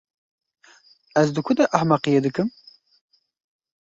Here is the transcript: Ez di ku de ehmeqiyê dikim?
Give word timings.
Ez 1.21 1.27
di 1.33 1.39
ku 1.45 1.51
de 1.57 1.65
ehmeqiyê 1.77 2.19
dikim? 2.25 2.49